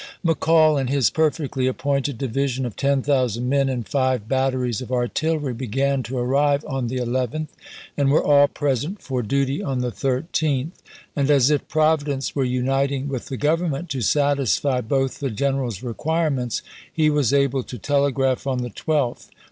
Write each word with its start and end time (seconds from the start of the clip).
McCall 0.25 0.81
and 0.81 0.89
his 0.89 1.11
perfectly 1.11 1.67
appointed 1.67 2.17
division 2.17 2.65
of 2.65 2.75
ten 2.75 3.03
thousand 3.03 3.47
men 3.47 3.69
and 3.69 3.87
five 3.87 4.27
batteries 4.27 4.81
of 4.81 4.91
artillery 4.91 5.53
began 5.53 6.01
to 6.01 6.17
arrive 6.17 6.65
on 6.65 6.87
the 6.87 6.97
11th, 6.97 7.49
and 7.95 8.09
were 8.09 8.23
all 8.23 8.47
present 8.47 8.99
for 8.99 9.21
duty 9.21 9.61
on 9.61 9.81
the 9.81 9.91
13th; 9.91 10.71
and 11.15 11.29
as 11.29 11.51
if 11.51 11.67
Providence 11.67 12.33
were 12.35 12.43
uniting 12.43 13.09
with 13.09 13.27
the 13.27 13.37
Government 13.37 13.89
to 13.91 14.01
satisfy 14.01 14.81
both 14.81 15.19
the 15.19 15.29
general's 15.29 15.83
requirements, 15.83 16.63
he 16.91 17.11
was 17.11 17.31
able 17.31 17.61
to 17.61 17.77
telegraph 17.77 18.47
on 18.47 18.63
the 18.63 18.71
12th: 18.71 19.27
Ibid.. 19.29 19.35